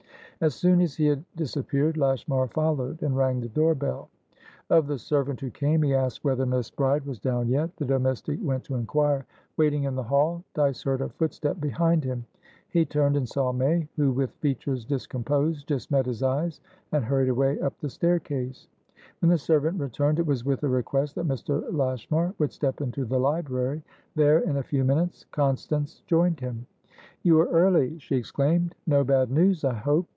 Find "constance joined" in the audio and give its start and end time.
25.31-26.39